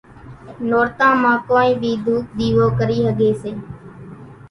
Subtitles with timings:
[0.67, 3.51] نورتان مان ڪونئين ٻي ڌُوپ ۮيوو ڪري ۿڳي سي